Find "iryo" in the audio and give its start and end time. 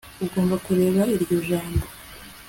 1.15-1.37